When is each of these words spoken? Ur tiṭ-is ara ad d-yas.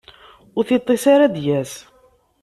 Ur 0.57 0.63
tiṭ-is 0.67 1.05
ara 1.13 1.23
ad 1.25 1.31
d-yas. 1.35 1.73